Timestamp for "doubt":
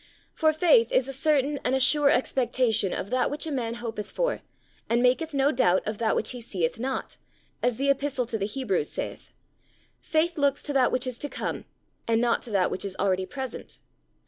5.51-5.87